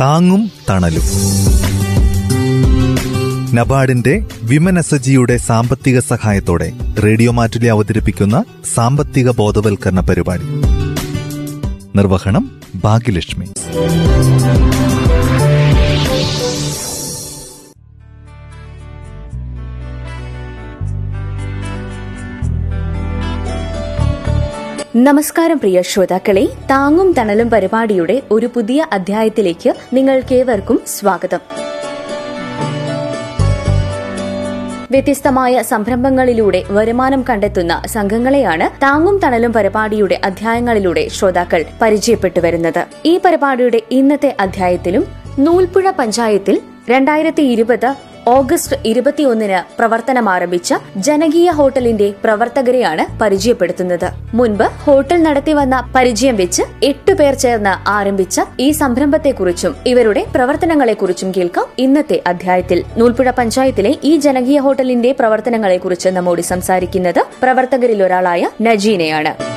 [0.00, 1.02] താങ്ങും തണലും.
[3.54, 6.72] നബാർഡിന്റെ വിമനസജിയുടെ സാമ്പത്തിക സഹായത്തോടെ
[7.04, 8.44] റേഡിയോ മാറ്റിലെ അവതരിപ്പിക്കുന്ന
[8.74, 10.44] സാമ്പത്തിക ബോധവൽക്കരണ പരിപാടി.
[11.96, 12.50] നിർവഹണം
[12.84, 13.46] ഭാഗ്യലക്ഷ്മി.
[24.96, 31.40] നമസ്കാരം പ്രിയ ശ്രോതാക്കളെ താങ്ങും തണലും പരിപാടിയുടെ ഒരു പുതിയ അധ്യായത്തിലേക്ക് നിങ്ങൾക്കേവർക്കും സ്വാഗതം.
[34.90, 42.86] വ്യത്യസ്തമായ സംരംഭങ്ങളിലൂടെ വരുമാനം കണ്ടെത്തുന്ന സംഘങ്ങളെയാണ് താങ്ങും തണലും പരിപാടിയുടെ അധ്യായങ്ങളിലൂടെ ശ്രോതാക്കൾ പരിചയപ്പെട്ടു വരുന്നത്.
[43.06, 45.06] ഈ പരിപാടിയുടെ ഇന്നത്തെ അധ്യായത്തിലും
[45.38, 54.08] നൂൽപ്പുഴ പഞ്ചായത്തിൽ രണ്ടായിരത്തി ഇരുപത് ഓഗസ്റ്റ് ഇരുപത്തിയൊന്നിന് പ്രവർത്തനം ആരംഭിച്ച ജനകീയ ഹോട്ടലിന്റെ പ്രവർത്തകരെയാണ് പരിചയപ്പെടുത്തുന്നത്.
[54.34, 62.22] മുൻപ് ഹോട്ടൽ നടത്തിവന്ന പരിചയം വെച്ച് എട്ടു പേർ ചേർന്ന് ആരംഭിച്ച ഈ സംരംഭത്തെക്കുറിച്ചും ഇവരുടെ പ്രവർത്തനങ്ങളെക്കുറിച്ചും കേൾക്കാം ഇന്നത്തെ
[62.26, 62.84] അധ്യായത്തിൽ.
[62.96, 69.53] നൂൽപ്പുഴ പഞ്ചായത്തിലെ ഈ ജനകീയ ഹോട്ടലിന്റെ പ്രവർത്തനങ്ങളെക്കുറിച്ച് നമ്മോട് സംസാരിക്കുന്നത് പ്രവർത്തകരിൽ ഒരാളായ നജീനയാണ്.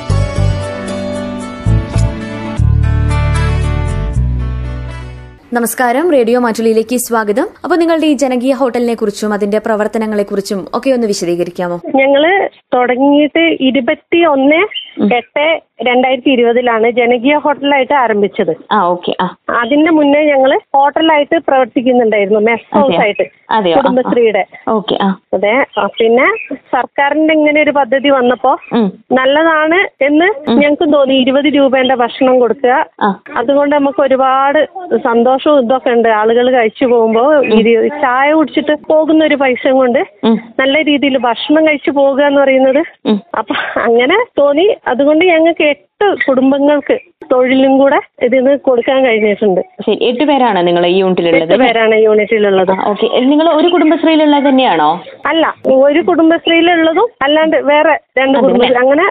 [5.54, 6.12] നമസ്കാരം.
[6.12, 7.48] റേഡിയോ മാറ്റുലിയിലേക്ക് സ്വാഗതം.
[7.64, 11.82] അപ്പൊ നിങ്ങളുടെ ഈ ജനകീയ ഹോട്ടലിനെ കുറിച്ചും അതിന്റെ പ്രവർത്തനങ്ങളെ കുറിച്ചും ഒക്കെ ഒന്ന് വിശദീകരിക്കാമോ?
[11.96, 14.68] ഞങ്ങൾ തുടങ്ങിയിട്ട് ഇരുപത്തി ഒന്ന്
[15.14, 18.56] എട്ട് രണ്ടായിരത്തി ഇരുപതിലാണ് ജനകീയ ഹോട്ടലായിട്ട് ആരംഭിച്ചത്.
[18.72, 19.36] ആ ഓക്കെ ആ.
[19.50, 23.78] അതിന്റെ മുന്നേ ഞങ്ങൾ ഹോട്ടലായിട്ട് പ്രവർത്തിക്കുന്നുണ്ടായിരുന്നു മെസ് ഹൗസ് ആയിട്ട് അതെയോ?
[23.78, 24.46] കുടുംബശ്രീയുടെ.
[24.68, 25.16] ഓക്കെ ആ.
[25.34, 28.92] അതെ ആ, പിന്നെ സർക്കാരിന്റെ ഇങ്ങനെ ഒരു പദ്ധതി വന്നപ്പോ ഉം.
[29.12, 31.16] നല്ലതാണ് എന്ന് ഞങ്ങൾക്ക് തോന്നി.
[31.16, 32.86] ഇരുപത് രൂപേന്റെ ഭക്ഷണം കൊടുക്കുക.
[33.02, 33.20] ആ.
[33.38, 34.66] അതുകൊണ്ട് നമുക്ക് ഒരുപാട്
[34.98, 36.10] സന്തോഷവും ഇതൊക്കെ ഉണ്ട്.
[36.10, 40.40] ആളുകൾ കഴിച്ചു പോകുമ്പോ ഇരു- ചായ കുടിച്ചിട്ട് പോകുന്ന ഒരു പൈസ കൊണ്ട് ഉം.
[40.60, 43.10] നല്ല രീതിയിൽ ഭക്ഷണം കഴിച്ചു പോകുക എന്ന് പറയുന്നത്.
[43.38, 44.78] അപ്പൊ അങ്ങനെ തോന്നി.
[44.92, 46.96] അതുകൊണ്ട് ഞങ്ങൾക്ക് എട്ട് കുടുംബങ്ങൾക്ക്
[47.32, 49.62] തൊഴിലും കൂടെ ഇതിന് കൊടുക്കാൻ കഴിഞ്ഞിട്ടുണ്ട്.
[49.86, 51.44] ശരി എട്ട് പേരാണ് നിങ്ങൾ ഈ യൂണിറ്റിലുള്ളത്?
[51.46, 52.74] എട്ട് പേരാണ് യൂണിറ്റിലുള്ളത്.
[52.92, 53.08] ഓക്കെ.
[53.32, 54.90] നിങ്ങൾ ഒരു കുടുംബശ്രീയിലുള്ളത് തന്നെയാണോ?
[55.32, 55.54] അല്ല
[55.88, 59.08] ഒരു കുടുംബശ്രീയിലുള്ളതും അല്ലാണ്ട് വേറെ രണ്ട് കുടുംബശ്രീ അങ്ങനെ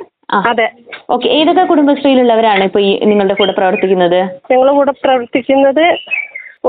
[0.51, 0.69] അതെ.
[1.15, 4.21] ഓക്കെ ഏതൊക്കെ കുടുംബശ്രീയിലുള്ളവരാണ് ഇപ്പൊ ഈ നിങ്ങളുടെ കൂടെ പ്രവർത്തിക്കുന്നത്?
[4.53, 5.85] ഞങ്ങളുടെ കൂടെ പ്രവർത്തിക്കുന്നത്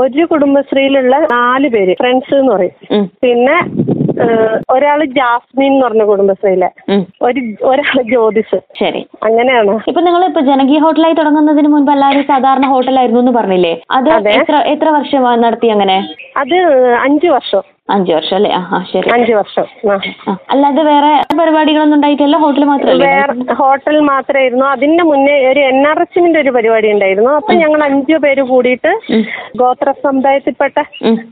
[0.02, 3.06] ഒരു കുടുംബശ്രീയിലുള്ള നാല് പേര് ഫ്രണ്ട്സ് എന്ന് പറയും.
[3.24, 3.56] പിന്നെ
[4.70, 6.70] ഒരാൾ ജാസ്മിൻ എന്ന് പറഞ്ഞ കുടുംബശ്രീയിലെ.
[7.22, 8.60] ഒരു ഒരാൾ ജ്യോതിഷ്.
[8.80, 9.08] ശരി.
[9.24, 9.80] അങ്ങനെയാണ്.
[9.88, 13.82] ഇപ്പൊ നിങ്ങൾ ഇപ്പൊ ജനകീയ ഹോട്ടലായി തുടങ്ങുന്നതിന് മുൻപ് എല്ലാവരും സാധാരണ ഹോട്ടലായിരുന്നു എന്ന് പറഞ്ഞില്ലേ?
[13.92, 14.10] അത്.
[14.10, 16.10] എത്ര എത്ര വർഷം നടത്തി അങ്ങനെ?
[16.38, 16.56] അത്
[16.94, 17.62] അഞ്ചു വർഷം.
[17.90, 19.08] അഞ്ചു വർഷം അല്ലേ ആ ആ, ശരി.
[19.14, 19.66] അഞ്ചു വർഷം.
[19.90, 20.34] ആ.
[20.52, 21.10] അല്ലാതെ വേറെ
[21.40, 22.38] പരിപാടികളൊന്നും ഉണ്ടായിട്ടില്ല?
[22.38, 23.06] ഹോട്ടൽ മാത്രമല്ലേ?
[23.12, 24.66] വേറെ ഹോട്ടൽ മാത്രമായിരുന്നു.
[24.68, 27.32] അതിന്റെ മുന്നേ ഒരു എൻ ആർ എച്ചിന്റെ ഒരു പരിപാടി ഉണ്ടായിരുന്നു.
[27.32, 28.92] അപ്പൊ ഞങ്ങൾ അഞ്ചു പേര് കൂടിയിട്ട്
[29.58, 30.76] ഗോത്ര സമുദായത്തിൽപ്പെട്ട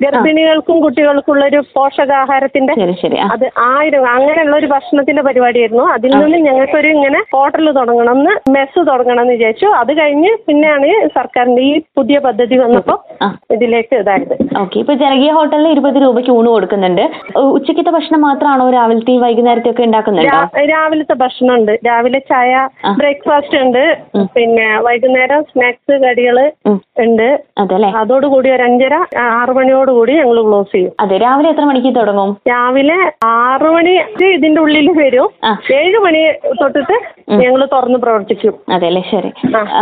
[0.04, 3.18] ഗർഭിണികൾക്കും കുട്ടികൾക്കുള്ള ഒരു പോഷകാഹാരത്തിന്റെ ശരി ശരി.
[3.18, 3.28] ആ.
[3.34, 5.86] അത് ആയിരം അങ്ങനെയുള്ള ഒരു ഭക്ഷണത്തിന്റെ പരിപാടിയായിരുന്നു.
[5.96, 9.68] അതിൽ നിന്ന് ഞങ്ങൾക്കൊരു ഇങ്ങനെ ഹോട്ടൽ തുടങ്ങണം എന്ന് മെസ്സ് തുടങ്ങണം എന്ന് വിചാരിച്ചു.
[9.76, 13.30] അത് കഴിഞ്ഞ് പിന്നെയാണ് സർക്കാരിന്റെ ഈ പുതിയ പദ്ധതി വന്നപ്പോ ആ.
[13.52, 14.36] ഇതിലേക്ക് ഇതായത്.
[14.60, 14.76] ഓക്കെ.
[14.80, 17.04] ഇപ്പൊ ജനകീയ ഹോട്ടലിൽ ഇരുപത് രൂപയ്ക്ക് ഊണ് കൊടുക്കുന്നുണ്ട്.
[17.38, 20.64] ഉച്ചക്കത്തെ ഭക്ഷണം മാത്രമാണോ രാവിലത്തെ വൈകുന്നേരത്തെ ഒക്കെ ഉണ്ടാക്കുന്നുണ്ടോ?
[20.74, 22.68] രാവിലത്തെ ഭക്ഷണം ഉണ്ട് രാവിലെ ചായ
[22.98, 23.84] ബ്രേക്ക്ഫാസ്റ്റ് ഉണ്ട്.
[24.36, 26.40] പിന്നെ വൈകുന്നേരം സ്നാക്സ് കടികൾ.
[27.00, 27.28] ഉണ്ട്.
[27.58, 27.92] അതല്ലേ?
[27.98, 30.92] അതോടുകൂടി ഒരു അഞ്ചര ആറു മണിയോട് മണിയോടുകൂടി ഞങ്ങൾ ക്ലോസ് ചെയ്യും.
[31.00, 32.30] അതെ രാവിലെ എത്ര മണിക്ക് തുടങ്ങും?
[32.50, 33.94] രാവിലെ ആറു മണി
[34.34, 35.28] ഇതിന്റെ ഉള്ളിൽ വരും.
[35.74, 36.22] ഏഴ് മണി
[36.62, 36.98] തൊട്ടിട്ട്
[37.42, 38.54] ഞങ്ങൾ തുറന്ന് പ്രവർത്തിക്കും.
[38.70, 39.32] അതെല്ലേ ശരി.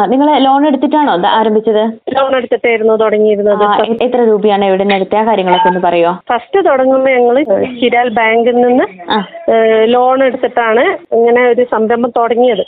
[0.06, 1.84] നിങ്ങൾ ലോൺ എടുത്തിട്ടാണോ ആരംഭിച്ചത്?
[2.18, 3.64] ലോൺ എടുത്തിട്ടായിരുന്നു തുടങ്ങിയിരുന്നത്.
[4.06, 6.12] എത്ര രൂപയാണ് എവിടെ നിന്ന് എടുത്ത കാര്യങ്ങളൊക്കെ ഒന്ന് പറയോ?
[6.32, 7.38] ഫസ്റ്റ് തുടങ്ങുമ്പോൾ ഞങ്ങൾ
[7.82, 8.88] ചിരാൽ ബാങ്കിൽ നിന്ന്
[9.94, 10.84] ലോൺ എടുത്തിട്ടാണ്
[11.18, 12.66] ഇങ്ങനെ ഒരു സംരംഭം തുടങ്ങിയത്.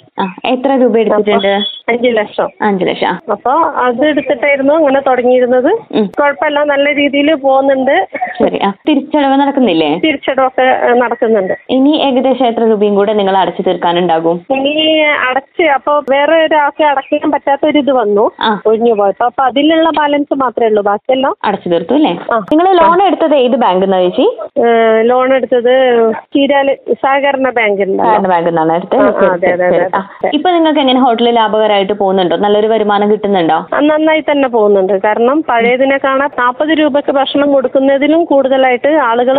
[0.53, 1.53] എത്ര രൂപ എടുത്തിട്ടുണ്ട്?
[1.91, 2.49] അഞ്ച് ലക്ഷം.
[2.67, 3.51] അഞ്ചു ലക്ഷം അപ്പൊ
[3.85, 5.69] അത് എടുത്തിട്ടായിരുന്നു അങ്ങനെ തുടങ്ങിയിരുന്നത്.
[6.19, 7.95] കുഴപ്പമില്ല നല്ല രീതിയിൽ പോകുന്നുണ്ട്.
[8.39, 9.89] ശരി തിരിച്ചടവ് നടക്കുന്നില്ലേ?
[10.05, 11.53] തിരിച്ചടവൊക്കെ ഒക്കെ നടക്കുന്നുണ്ട്.
[11.75, 14.37] ഇനി ഏകദേശം എത്ര രൂപയും കൂടെ നിങ്ങൾ അടച്ചു തീർക്കാനുണ്ടാകും?
[14.57, 14.73] ഇനി
[15.29, 18.25] അടച്ച് അപ്പൊ വേറെ ഒരാൾക്ക് അടയ്ക്കാൻ പറ്റാത്ത ഒരു ഇത് വന്നു.
[18.71, 21.35] ഒഴിഞ്ഞു പോയപ്പോ അപ്പൊ അതിലുള്ള ബാലൻസ് മാത്രമേ ഉള്ളൂ ബാക്കിയെല്ലാം.
[21.47, 22.13] അടച്ചു തീർത്തു അല്ലേ?
[22.51, 24.27] നിങ്ങൾ ലോൺ എടുത്തത് ഏത് ബാങ്കിൽ നിന്നാ ചേച്ചി?
[25.11, 25.73] ലോൺ എടുത്തത്
[26.35, 26.67] ചീരാൽ
[27.03, 28.99] സഹകരണ ബാങ്കിൽ സഹകരണ ബാങ്കിൽ നിന്നാണ് എടുത്തത്.
[30.39, 32.35] ഇപ്പൊ നിങ്ങൾക്ക് എങ്ങനെ ഹോട്ടലിൽ ലാഭകരമായിട്ട് ജീവനക്കാരായിട്ട് പോകുന്നുണ്ടോ?
[32.43, 33.57] നല്ലൊരു വരുമാനം കിട്ടുന്നുണ്ടോ?
[33.89, 34.93] നന്നായി തന്നെ പോകുന്നുണ്ട്.
[35.05, 39.37] കാരണം പഴയതിനെ കാണാൻ നാൽപ്പത് രൂപക്ക് ഭക്ഷണം കൊടുക്കുന്നതിലും കൂടുതലായിട്ട് ആളുകൾ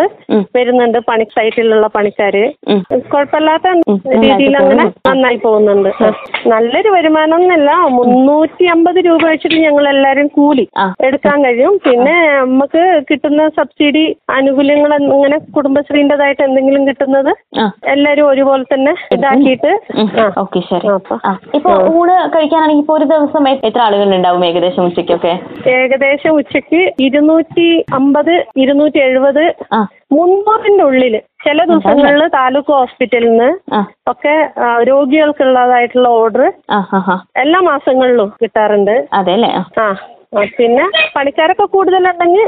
[0.56, 2.44] വരുന്നുണ്ട് പണി സൈറ്റിലുള്ള പണിക്കാര്.
[3.12, 3.66] കുഴപ്പമില്ലാത്ത.
[4.24, 5.90] രീതിയിൽ അങ്ങനെ നന്നായി പോകുന്നുണ്ട്.
[6.52, 10.64] നല്ലൊരു വരുമാനം എന്നല്ല മുന്നൂറ്റി അമ്പത് രൂപ വെച്ചിട്ട് ഞങ്ങൾ എല്ലാരും കൂലി
[11.08, 11.74] എടുക്കാൻ കഴിയും.
[11.86, 14.04] പിന്നെ നമുക്ക് കിട്ടുന്ന സബ്സിഡി
[14.36, 17.32] ആനുകൂല്യങ്ങൾ ഇങ്ങനെ കുടുംബശ്രീന്റെതായിട്ട് എന്തെങ്കിലും കിട്ടുന്നത്
[17.94, 19.72] എല്ലാരും ഒരുപോലെ തന്നെ ഇതാക്കിയിട്ട്.
[20.44, 20.86] ഓക്കെ ശരി.
[21.58, 25.32] ഇപ്പൊ ഊണ് കഴിക്കാനാണെങ്കിൽ ഇപ്പൊ ഒരു ദിവസം എത്ര ആളുകൾ ഉണ്ടാവും ഏകദേശം ഉച്ചയ്ക്കൊക്കെ?
[25.70, 29.44] ഏകദേശം ഉച്ചയ്ക്ക് ഇരുന്നൂറ്റി അമ്പത് ഇരുന്നൂറ്റി എഴുപത്
[30.12, 31.14] മുന്നൂറിന്റെ ഉള്ളിൽ.
[31.44, 33.50] ചില ദിവസങ്ങളിൽ താലൂക്ക് ഹോസ്പിറ്റലിൽ നിന്ന്
[34.08, 34.34] ഒക്കെ
[34.88, 36.44] രോഗികൾക്കുള്ളതായിട്ടുള്ള ഓർഡർ
[37.36, 38.96] എല്ലാ മാസങ്ങളിലും കിട്ടാറുണ്ട്.
[39.12, 39.50] അതെ അല്ലേ?
[39.80, 39.86] ആ,
[40.58, 40.84] പിന്നെ
[41.16, 42.44] പണിക്കാരൊക്കെ കൂടുതലുണ്ടെങ്കിൽ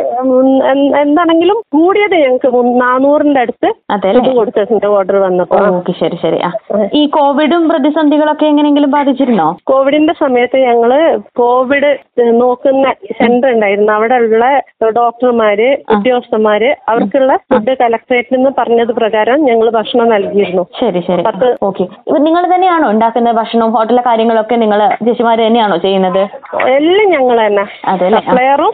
[1.03, 2.51] എന്താണെങ്കിലും കൂടിയത് ഞങ്ങൾക്ക്
[2.83, 3.69] നാനൂറിന്റെ അടുത്ത്
[4.21, 5.59] ഇത് കൊടുത്തിട്ടുണ്ട് ഓർഡർ വന്നപ്പോ.
[5.77, 6.39] ഓക്കെ ശരി ശരി.
[6.47, 6.51] ആ
[7.01, 9.49] ഈ കോവിഡും പ്രതിസന്ധികളൊക്കെ എങ്ങനെയെങ്കിലും ബാധിച്ചിരുന്നോ?
[9.71, 10.93] കോവിഡിന്റെ സമയത്ത് ഞങ്ങൾ
[11.43, 11.91] കോവിഡ്
[12.43, 12.87] നോക്കുന്ന
[13.21, 13.93] സെന്റർ ഉണ്ടായിരുന്നു.
[13.99, 14.45] അവിടെ ഉള്ള
[15.01, 20.65] ഡോക്ടർമാര് ഉദ്യോഗസ്ഥന്മാര് അവർക്കുള്ള ഫുഡ് കലക്ടറേറ്റിൽ നിന്ന് പറഞ്ഞത് പ്രകാരം ഞങ്ങൾ ഭക്ഷണം നൽകിയിരുന്നു.
[20.81, 21.23] ശരി ശരി.
[21.29, 21.87] പത്ത് ഓക്കെ.
[22.29, 26.23] നിങ്ങൾ തന്നെയാണോ ഉണ്ടാക്കുന്നത് ഭക്ഷണവും ഹോട്ടലിലെ കാര്യങ്ങളൊക്കെ നിങ്ങൾ ചേച്ചിമാർ തന്നെയാണോ ചെയ്യുന്നത്?
[26.77, 27.65] എല്ലാം ഞങ്ങൾ തന്നെ.
[28.15, 28.73] സപ്ലയറും.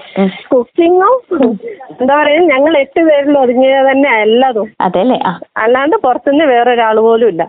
[0.52, 1.14] കുക്കിങ്ങും
[2.00, 4.69] എന്താ പറയുക ഞങ്ങൾ എട്ട് പേരിൽ ഒതുങ്ങിയത് തന്നെ എല്ലാതും
[5.64, 7.43] അല്ലാണ്ട് പുറത്തുനിന്ന് വേറൊരാൾ പോലും ഇല്ല.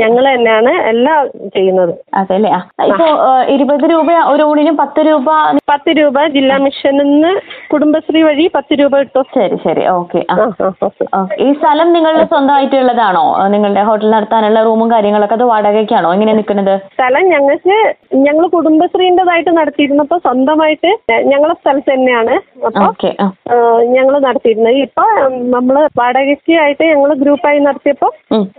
[0.00, 1.18] ഞങ്ങൾ തന്നെയാണ് എല്ലാം
[1.56, 1.92] ചെയ്യുന്നത്.
[2.14, 2.50] അതെല്ലേ?
[2.90, 3.06] ഇപ്പോ
[3.54, 5.28] ഇരുപത് രൂപ ഒരു ഊണിന് പത്ത് രൂപ
[5.72, 7.32] പത്ത് രൂപ ജില്ലാ മിഷനിൽ നിന്ന്
[7.72, 9.26] കുടുംബശ്രീ വഴി പത്ത് രൂപ കിട്ടും.
[9.36, 9.84] ശരി ശരി.
[9.88, 10.20] ഓക്കെ.
[11.46, 13.24] ഈ സ്ഥലം നിങ്ങളുടെ സ്വന്തമായിട്ടുള്ളതാണോ?
[13.54, 16.12] നിങ്ങളുടെ ഹോട്ടൽ നടത്താനുള്ള റൂമും കാര്യങ്ങളൊക്കെ അത് വാടകയ്ക്കാണോ?
[16.12, 16.74] എങ്ങനെ നിൽക്കുന്നത്?
[16.94, 17.76] സ്ഥലം ഞങ്ങൾക്ക്
[18.26, 20.90] ഞങ്ങൾ കുടുംബശ്രീന്റെതായിട്ട് നടത്തിയിരുന്നപ്പോ സ്വന്തമായിട്ട്
[21.32, 22.36] ഞങ്ങളെ സ്ഥലത്ത് തന്നെയാണ്.
[22.66, 22.86] അപ്പൊ
[23.96, 24.76] ഞങ്ങൾ നടത്തിയിരുന്നത്.
[24.86, 25.04] ഇപ്പൊ
[25.56, 28.10] നമ്മൾ വാടകയ്ക്ക് ആയിട്ട് ഞങ്ങൾ ഗ്രൂപ്പായി നടത്തിയപ്പോ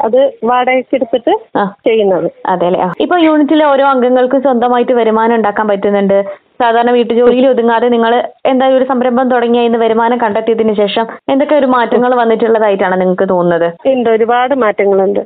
[0.07, 0.19] അത്
[0.51, 2.27] വാടകയ്ക്ക് എടുത്തിട്ട് ചെയ്യുന്നത്.
[2.45, 6.17] അതെ അല്ലേ ഇപ്പൊ യൂണിറ്റിലെ ഓരോ അംഗങ്ങൾക്ക് സ്വന്തമായിട്ട് വരുമാനം ഉണ്ടാക്കാൻ പറ്റുന്നുണ്ട്.
[6.61, 8.13] സാധാരണ വീട്ടുജോലിയിൽ ഒതുങ്ങാതെ നിങ്ങൾ
[8.45, 14.09] എന്തായാലും ഒരു സംരംഭം തുടങ്ങി ഇന്ന് വരുമാനം കണ്ടെത്തിയതിനു ശേഷം എന്തൊക്കെ ഒരു മാറ്റങ്ങൾ വന്നിട്ടുള്ളതായിട്ടാണ് നിങ്ങൾക്ക് തോന്നുന്നത് ഉണ്ട്
[14.09, 15.21] ഒരുപാട് മാറ്റങ്ങളുണ്ട്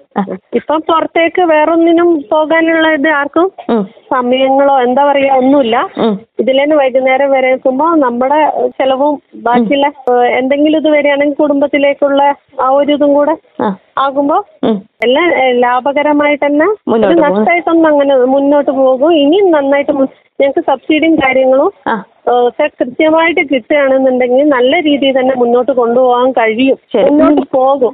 [0.59, 3.47] ഇപ്പം പുറത്തേക്ക് വേറൊന്നിനും പോകാനുള്ള ഇത് ആർക്കും.
[4.13, 5.75] സമയങ്ങളോ എന്താ പറയാ ഒന്നുമില്ല.
[6.39, 8.39] ഇതിലേന്ന് വൈകുന്നേരം വരെ എത്തുമ്പോ നമ്മുടെ
[8.77, 9.13] ചെലവും
[9.47, 9.87] ബാക്കിയുള്ള
[10.39, 12.21] എന്തെങ്കിലും ഇത് വരികയാണെങ്കിൽ കുടുംബത്തിലേക്കുള്ള
[12.61, 13.35] ആ ഒരു ഇതും കൂടെ
[13.97, 14.37] ആകുമ്പോ.
[15.05, 15.27] എല്ലാം
[15.63, 16.67] ലാഭകരമായിട്ട് തന്നെ.
[17.25, 19.93] നഷ്ടമായിട്ടൊന്നും അങ്ങനെ മുന്നോട്ട് പോകും ഇനിയും നന്നായിട്ട്
[20.39, 21.71] ഞങ്ങൾക്ക് സബ്സിഡിയും കാര്യങ്ങളും
[22.33, 26.77] ഒക്കെ കൃത്യമായിട്ട് കിട്ടുകയാണെന്നുണ്ടെങ്കിൽ നല്ല രീതിയിൽ തന്നെ മുന്നോട്ട് കൊണ്ടുപോകാൻ കഴിയും.
[27.07, 27.93] മുന്നോട്ട് പോകും.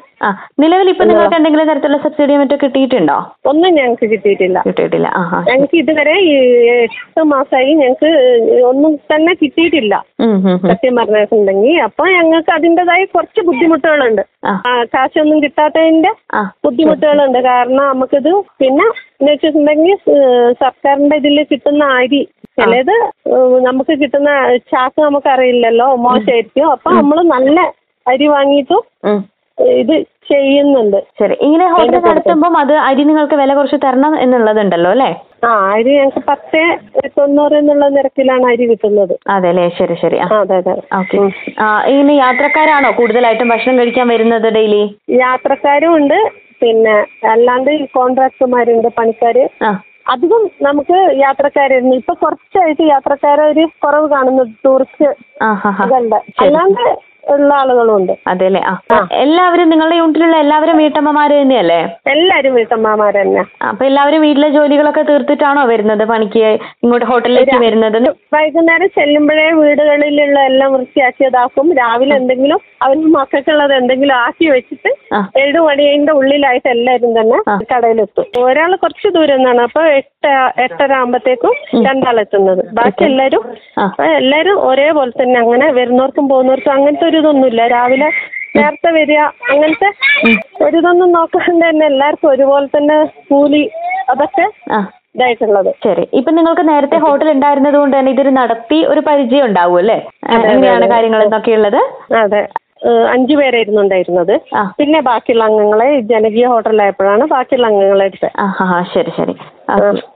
[0.61, 3.17] നിലവിൽ ഇപ്പൊ നിങ്ങൾക്ക് എന്തെങ്കിലും തരത്തിലുള്ള സബ്സിഡി മറ്റോ കിട്ടിയിട്ടുണ്ടോ?
[3.51, 4.57] ഒന്നും ഞങ്ങൾക്ക് കിട്ടിയിട്ടില്ല.
[4.67, 5.07] കിട്ടിയിട്ടില്ല.
[5.49, 6.33] ഞങ്ങൾക്ക് ഇതുവരെ ഈ
[6.85, 8.11] എട്ട് മാസമായി ഞങ്ങൾക്ക്
[8.71, 9.93] ഒന്നും തന്നെ കിട്ടിയിട്ടില്ല.
[10.71, 14.23] സത്യം പറഞ്ഞിട്ടുണ്ടെങ്കിൽ അപ്പൊ ഞങ്ങൾക്ക് അതിന്റെതായ കുറച്ച് ബുദ്ധിമുട്ടുകളുണ്ട്.
[14.95, 16.11] കാശൊന്നും കിട്ടാത്തതിന്റെ
[16.65, 17.39] ബുദ്ധിമുട്ടുകളുണ്ട്.
[17.51, 18.31] കാരണം നമുക്കിത്
[18.61, 18.85] പിന്നെ
[19.21, 19.97] എന്ന് വെച്ചിട്ടുണ്ടെങ്കിൽ
[20.61, 22.21] സർക്കാരിന്റെ ഇതിൽ കിട്ടുന്ന അരി
[22.59, 22.95] ചിലത്
[23.65, 24.20] നമുക്ക് കിട്ടുന്ന
[24.71, 26.71] ചാക്ക് നമുക്കറിയില്ലല്ലോ മോശമായിരിക്കും.
[26.71, 27.59] അപ്പൊ നമ്മൾ നല്ല
[28.07, 28.81] അരി വാങ്ങിയിട്ടും.
[29.57, 30.97] ഇത് ചെയ്യുന്നുണ്ട്.
[31.19, 31.33] ശരി.
[31.41, 35.09] ഇങ്ങനെ ഹോട്ടൽ നടത്തുമ്പോൾ അത് അരി നിങ്ങൾക്ക് വില കുറച്ച് തരണം എന്നുള്ളതുണ്ടല്ലോ അല്ലേ?
[35.45, 36.61] ആ അരി ഞങ്ങൾക്ക് പത്ത്
[37.17, 39.17] തൊണ്ണൂറ് എന്നുള്ള നിരക്കിലാണ് അരി കിട്ടുന്നത്.
[39.29, 39.95] അതെ അല്ലേ ശരി.
[39.95, 40.75] ശരി അതെ അതെ.
[40.93, 41.17] ഓക്കെ.
[41.87, 44.95] ഇങ്ങനെ യാത്രക്കാരാണോ കൂടുതലായിട്ടും ഭക്ഷണം കഴിക്കാൻ വരുന്നത് ഡെയിലി?
[45.09, 46.31] യാത്രക്കാരും ഉണ്ട്.
[46.59, 49.49] പിന്നെ അല്ലാണ്ട് കോൺട്രാക്ടർമാരുണ്ട് പണിക്കാര്.
[49.63, 49.71] ആ.
[50.11, 55.07] അധികം നമുക്ക് യാത്രക്കാരായിരുന്നു ഇപ്പൊ കുറച്ചായിട്ട് യാത്രക്കാരെ ഒരു കുറവ് കാണുന്നു ടൂറിസ്റ്റ്
[55.83, 56.19] ഇതുണ്ട്.
[56.41, 56.83] അല്ലാണ്ട്
[57.29, 58.11] ഉള്ള ആളുകളും ഉണ്ട്
[58.91, 59.07] ആഹ്.
[59.11, 61.87] എല്ലാവരും നിങ്ങളുടെ യൂണിറ്റിലുള്ള എല്ലാവരും വീട്ടമ്മമാര് തന്നെയല്ലേ?
[62.07, 63.43] എല്ലാരും വീട്ടമ്മമാര് തന്നെ.
[63.67, 66.03] അപ്പൊ എല്ലാവരും വീട്ടിലെ ജോലികളൊക്കെ തീർത്തിട്ടാണോ വരുന്നത്?
[66.03, 66.39] പണിക്ക്
[66.83, 68.09] ഇങ്ങോട്ട് ഹോട്ടലിലേക്ക് വരുന്നത്?
[68.33, 71.73] വൈകുന്നേരം ചെല്ലുമ്പോഴേ വീടുകളിലുള്ള എല്ലാം വൃത്തിയാക്കിയതാക്കും.
[71.73, 74.91] രാവിലെ എന്തെങ്കിലും അവർക്ക് മക്കൾക്കുള്ളത് എന്തെങ്കിലും ആക്കി വെച്ചിട്ട്.
[75.37, 77.37] ഏഴ് മണിയുടെ ഉള്ളിലായിട്ട് എല്ലാവരും തന്നെ.
[77.73, 78.25] കടയിലെത്തും.
[78.43, 79.61] ഒരാൾ കുറച്ച് ദൂരം നിന്നാണ്.
[79.61, 80.27] അപ്പൊ എട്ട്
[80.61, 81.53] എട്ടര ആകുമ്പത്തേക്കും
[81.85, 82.65] രണ്ടാളെത്തുന്നത്.
[82.73, 83.43] ബാക്കി എല്ലാരും
[84.15, 85.39] എല്ലാരും ഒരേപോലെ തന്നെ.
[85.39, 88.09] അങ്ങനെ വരുന്നവർക്കും പോകുന്നവർക്കും അങ്ങനത്തെ ഒരു ഇതൊന്നുമില്ല രാവിലെ
[88.55, 89.19] നേരത്തെ വരിക
[89.51, 89.89] അങ്ങനത്തെ
[90.65, 92.97] ഒരു ഇതൊന്നും നോക്കാണ്ട് തന്നെ എല്ലാവർക്കും ഒരുപോലെ തന്നെ
[93.29, 93.61] കൂലി
[94.09, 94.45] അതൊക്കെ
[95.15, 95.69] ഇതായിട്ടുള്ളത്.
[95.83, 96.03] ശരി.
[96.13, 99.97] ഇപ്പൊ നിങ്ങൾക്ക് നേരത്തെ ഹോട്ടൽ ഉണ്ടായിരുന്നത് കൊണ്ട് തന്നെ ഇതൊരു നടത്തി ഒരു പരിചയം ഉണ്ടാവും അല്ലേ?
[100.35, 101.81] എങ്ങനെയാണ് കാര്യങ്ങൾ എന്നൊക്കെ ഉള്ളത്.
[102.21, 102.41] അതെ.
[103.15, 104.33] അഞ്ചു പേരായിരുന്നു ഉണ്ടായിരുന്നത്.
[104.77, 108.31] പിന്നെ ബാക്കിയുള്ള അംഗങ്ങളെ ജനകീയ ഹോട്ടലായപ്പോഴാണ് ബാക്കിയുള്ള അംഗങ്ങളെ എടുത്തത്.
[108.93, 109.35] ശരി ശരി.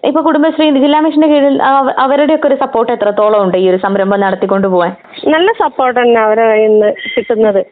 [0.06, 4.68] ഇപ്പൊ കുടുംബശ്രീ ജില്ലാ മിഷന്റെ കീഴിൽ അവ- അവരുടെയൊക്കെ ഒരു സപ്പോർട്ട് എത്രത്തോളം ഉണ്ട് ഈ ഒരു സംരംഭം നടത്തിക്കൊണ്ട്
[4.68, 4.96] പോവാൻ?
[5.28, 7.66] നല്ല സപ്പോർട്ട് തന്നെ അവരെ കയ്യിൽ നിന്ന് കിട്ടുന്നത്.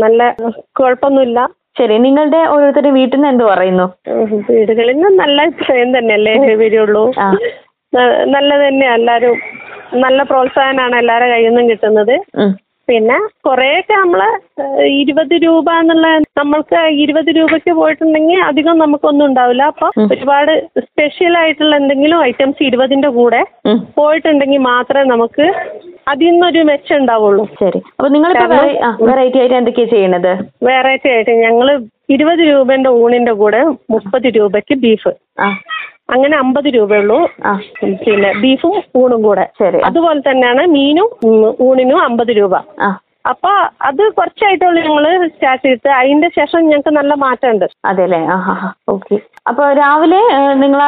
[0.00, 0.36] നല്ല
[0.80, 1.48] കുഴപ്പമൊന്നുമില്ല.
[1.78, 3.92] ശരി നിങ്ങളുടെ ഓരോരുത്തരുടെ വീട്ടിൽ നിന്ന് എന്ത് പറയുന്നു?
[4.50, 6.34] വീടുകളിൽ നിന്ന് നല്ല അഭിപ്രായം തന്നെയല്ലേ.
[7.94, 9.36] ന- നല്ലത് തന്നെ എല്ലാവരും
[10.00, 12.14] നല്ല പ്രോത്സാഹനമാണ് എല്ലാവരുടെ കയ്യിൽ നിന്നും കിട്ടുന്നത്.
[12.88, 14.20] പിന്നെ കുറെയൊക്കെ നമ്മൾ
[15.00, 16.08] ഇരുപത് രൂപ എന്നുള്ള
[16.40, 19.62] നമ്മൾക്ക് ഇരുപത് രൂപയ്ക്ക് പോയിട്ടുണ്ടെങ്കിൽ അധികം നമുക്കൊന്നും ഉണ്ടാവില്ല.
[19.72, 20.52] അപ്പൊ ഒരുപാട്
[20.86, 23.42] സ്പെഷ്യൽ ആയിട്ടുള്ള എന്തെങ്കിലും ഐറ്റംസ് ഇരുപതിന്റെ കൂടെ.
[23.98, 25.46] പോയിട്ടുണ്ടെങ്കിൽ മാത്രമേ നമുക്ക്
[26.12, 27.44] അതിൽ നിന്നൊരു മെച്ചം ഉണ്ടാവുള്ളൂ.
[27.60, 27.80] ശരി.
[27.96, 28.32] അപ്പൊ നിങ്ങൾ
[29.10, 30.32] വെറൈറ്റി ആയിട്ട് എന്തൊക്കെയാ ചെയ്യണത്?
[30.68, 31.68] വെറൈറ്റി ആയിട്ട് ഞങ്ങൾ
[32.14, 33.60] ഇരുപത് രൂപന്റെ ഊണിന്റെ കൂടെ
[33.94, 35.12] മുപ്പത് രൂപയ്ക്ക് ബീഫ്
[36.10, 37.28] അങ്ങനെ അമ്പത് രൂപയുള്ളൂ.
[38.06, 39.46] പിന്നെ ബീഫും ഊണും കൂടെ.
[39.84, 41.08] അതുപോലെ തന്നെയാണ് മീനും
[41.60, 42.56] ഊണിനും അമ്പത് രൂപ.
[43.28, 43.50] ആ അപ്പൊ
[43.88, 45.04] അത് കുറച്ചായിട്ടുള്ളൂ ഞങ്ങൾ
[45.34, 45.90] സ്റ്റാർട്ട് ചെയ്തിട്ട്.
[46.00, 47.64] അതിന്റെ ശേഷം ഞങ്ങൾക്ക് നല്ല മാറ്റമുണ്ട്.
[47.90, 48.20] അതെല്ലേ?
[48.34, 49.16] ആ ഹാ ഹാ ഓക്കെ
[49.50, 50.20] അപ്പൊ രാവിലെ
[50.62, 50.80] നിങ്ങൾ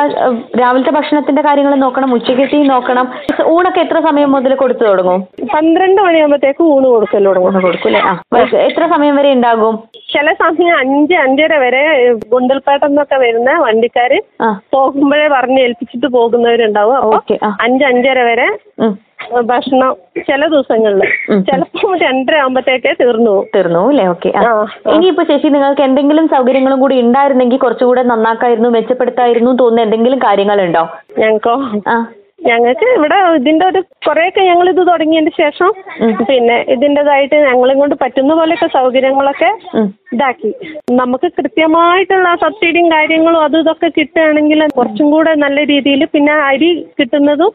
[0.61, 3.07] രാവിലത്തെ ഭക്ഷണത്തിന്റെ കാര്യങ്ങൾ നോക്കണം ഉച്ചക്കത്തെ നോക്കണം.
[3.55, 5.23] ഊണൊക്കെ എത്ര സമയം മുതൽ കൊടുത്തു തുടങ്ങും?
[5.55, 7.50] പന്ത്രണ്ട് മണിയാകുമ്പോഴത്തേക്ക് ഊണ് കൊടുക്കൽ തുടങ്ങും.
[7.50, 8.12] ഊണ് കൊടുക്കൂലേ ആ
[8.69, 9.76] എത്ര സമയം വരെ ഉണ്ടാകും?
[10.14, 11.83] ചില സമയം അഞ്ച് അഞ്ചര വരെ
[12.35, 14.21] ഗുണ്ടൽപേട്ട എന്നൊക്കെ വരുന്ന വണ്ടിക്കാര്
[14.76, 16.97] പോകുമ്പോഴേ പറഞ്ഞ് ഏൽപ്പിച്ചിട്ട് പോകുന്നവരുണ്ടാവും.
[17.00, 18.49] അപ്പൊ അഞ്ച് അഞ്ചര വരെ.
[19.44, 21.00] ഭക്ഷണം ചില ദിവസങ്ങളിൽ.
[21.40, 24.06] ചിലപ്പോൾ രണ്ടര ആകുമ്പത്തേക്കേ തീർന്നു പോകും തീർന്നു അല്ലേ?
[24.06, 24.28] ഓക്കെ.
[24.90, 30.88] ഇനിയിപ്പോ ചേച്ചി നിങ്ങൾക്ക് എന്തെങ്കിലും സൗകര്യങ്ങളും കൂടി ഉണ്ടായിരുന്നെങ്കിൽ കുറച്ചുകൂടെ നന്നാക്കായിരുന്നു മെച്ചപ്പെടുത്തായിരുന്നു തോന്നുന്ന എന്തെങ്കിലും കാര്യങ്ങളുണ്ടോ?
[31.18, 31.56] ഞങ്ങൾക്കോ?
[31.90, 32.06] ആ.
[32.38, 35.71] ഞങ്ങൾക്ക് ഇവിടെ ഇതിന്റെ ഒരു കുറെയൊക്കെ ഞങ്ങൾ ഇത് തുടങ്ങിയതിന് ശേഷം
[36.21, 39.50] പിന്നെ ഇതിന്റെതായിട്ട് ഞങ്ങളും കൊണ്ട് പറ്റുന്ന പോലെയൊക്കെ സൗകര്യങ്ങളൊക്കെ.
[40.12, 40.50] ഇതാക്കി.
[40.93, 47.52] നമുക്ക് കൃത്യമായിട്ടുള്ള സബ്സിഡിയും കാര്യങ്ങളും അതും ഇതൊക്കെ കിട്ടുകയാണെങ്കിൽ കുറച്ചും കൂടെ നല്ല രീതിയിൽ പിന്നെ അരി കിട്ടുന്നതും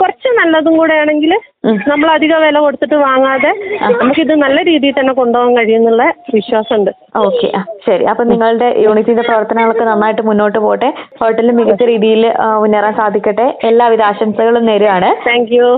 [0.00, 1.32] കുറച്ച് നല്ലതും കൂടെ ആണെങ്കിൽ
[1.64, 3.52] നമ്മൾ അധിക വില കൊടുത്തിട്ട് വാങ്ങാതെ
[4.00, 6.90] നമുക്കിത് നല്ല രീതിയിൽ തന്നെ കൊണ്ടുപോകാൻ കഴിയുന്നുള്ള വിശ്വാസമുണ്ട്.
[7.16, 7.48] ഓക്കെ.
[7.86, 8.04] ശരി.
[8.04, 13.58] അപ്പൊ നിങ്ങളുടെ യൂണിറ്റിന്റെ പ്രവർത്തനങ്ങളൊക്കെ നന്നായിട്ട് മുന്നോട്ട് പോട്ടെ ഹോട്ടലിൽ മികച്ച രീതിയിൽ മുന്നേറാൻ സാധിക്കട്ടെ.
[13.64, 15.10] എല്ലാവിധ ആശംസകളും നേരുകയാണ്.
[15.28, 15.68] താങ്ക് യു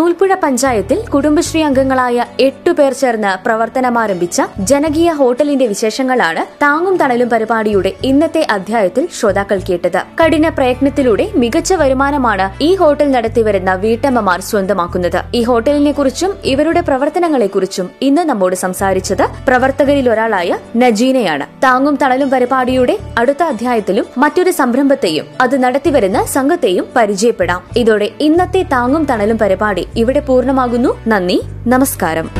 [0.00, 8.42] നൂൽപ്പുഴ പഞ്ചായത്തിൽ കുടുംബശ്രീ അംഗങ്ങളായ എട്ടു പേർ ചേർന്ന് പ്രവർത്തനമാരംഭിച്ച ജനകീയ ഹോട്ടലിന്റെ വിശേഷങ്ങളാണ് താങ്ങും തണലും പരിപാടിയുടെ ഇന്നത്തെ
[8.54, 9.98] അധ്യായത്തിൽ ശ്രോതാക്കൾ കേട്ടത്.
[10.20, 15.18] കഠിന പ്രയത്നത്തിലൂടെ മികച്ച വരുമാനമാണ് ഈ ഹോട്ടൽ നടത്തിവരുന്ന വീട്ടമ്മമാർ സ്വന്തമാക്കുന്നത്.
[15.34, 21.46] ഈ ഹോട്ടലിനെ കുറിച്ചും ഇവരുടെ പ്രവർത്തനങ്ങളെക്കുറിച്ചും ഇന്ന് നമ്മോട് സംസാരിച്ചത് പ്രവർത്തകരിൽ ഒരാളായ നജീനയാണ്.
[21.66, 27.60] താങ്ങും തണലും പരിപാടിയുടെ അടുത്ത അധ്യായത്തിലും മറ്റൊരു സംരംഭത്തെയും അത് നടത്തിവരുന്ന സംഘത്തെയും പരിചയപ്പെടാം.
[27.82, 30.96] ഇതോടെ ഇന്നത്തെ താങ്ങും തണലും പരിപാടി ഇവിടെ പൂർണമാകുന്നു.
[31.08, 31.42] നന്ദി.
[31.66, 32.30] നമസ്കാരം.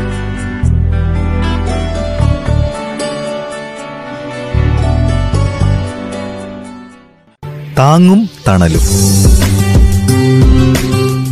[7.78, 8.80] താങ്ങും തണലും.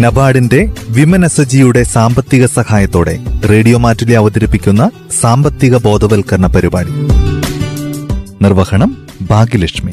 [0.02, 3.18] നബാർഡിന്റെ വിമൻ എസ്എജിയുടെ സാമ്പത്തിക സഹായത്തോടെ
[3.50, 6.90] റേഡിയോ മാറ്റിലെ അവതരിപ്പിക്കുന്ന സാമ്പത്തിക ബോധവൽക്കരണ പരിപാടി.
[8.42, 9.92] നിർവഹണം ഭാഗ്യലക്ഷ്മി.